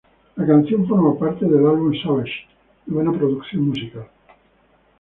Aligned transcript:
La 0.37 0.47
canción 0.47 0.87
forma 0.87 1.15
parte 1.15 1.45
del 1.45 1.63
álbum 1.63 1.93
"Savages", 2.01 2.33
novena 2.87 3.11
producción 3.13 3.67
musical. 3.67 4.07